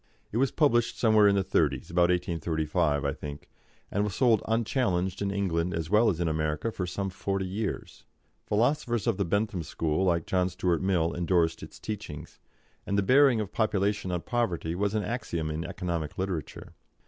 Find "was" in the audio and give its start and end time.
0.37-0.49, 4.03-4.15, 14.73-14.95